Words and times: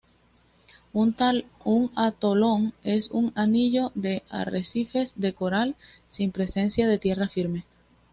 Un 0.93 1.13
atolón 1.95 2.73
es 2.81 3.11
un 3.11 3.31
anillo 3.35 3.91
de 3.93 4.23
arrecifes 4.31 5.13
de 5.15 5.35
coral, 5.35 5.75
sin 6.09 6.31
presencia 6.31 6.87
de 6.87 6.97
tierra 6.97 7.27
firme. 7.29 7.65